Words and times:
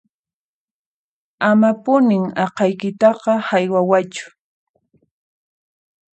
Amapuni 1.49 2.17
aqhaykitaqa 2.43 3.33
haywawaychu 3.47 4.25